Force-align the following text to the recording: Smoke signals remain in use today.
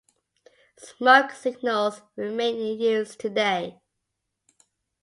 Smoke 0.79 1.29
signals 1.29 2.01
remain 2.15 2.55
in 2.55 2.79
use 2.79 3.15
today. 3.15 3.79